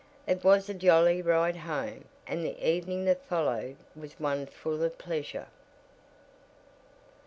[0.25, 4.97] It was a jolly ride home and the evening that followed was one full of
[4.97, 5.45] pleasure.